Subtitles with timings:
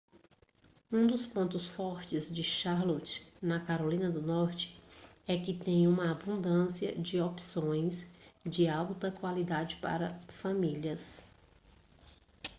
[0.91, 4.81] um dos pontos fortes de charlotte na carolina do norte
[5.27, 8.07] é que tem uma abundância de opções
[8.43, 11.31] de alta qualidade para famílias